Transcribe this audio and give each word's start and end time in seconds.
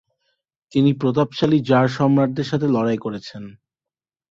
তিনি 0.73 0.91
প্রতাপশালী 0.93 1.57
জার 1.61 1.87
সম্রাটদের 1.97 2.49
সাথে 2.51 2.67
লড়াই 2.75 2.97
করেছেন। 2.97 3.43